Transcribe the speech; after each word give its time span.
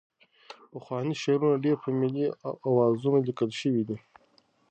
پخواني 0.71 1.13
شعرونه 1.21 1.55
ډېری 1.63 1.81
په 1.83 1.89
ملي 1.99 2.25
اوزانو 2.67 3.25
لیکل 3.27 3.49
شوي 3.61 3.83
دي. 3.87 3.97